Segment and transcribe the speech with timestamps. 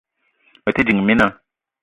[0.63, 1.27] Me te ding, mina